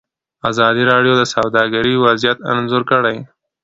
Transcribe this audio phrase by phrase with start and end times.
[0.49, 3.17] ازادي راډیو د سوداګري وضعیت انځور کړی.